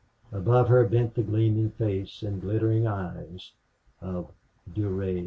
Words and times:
Above 0.31 0.67
her 0.67 0.83
bent 0.83 1.13
the 1.13 1.21
gleaming 1.21 1.69
face 1.69 2.23
and 2.23 2.41
glittering 2.41 2.87
eyes 2.87 3.51
of 4.01 4.31
Durade. 4.73 5.19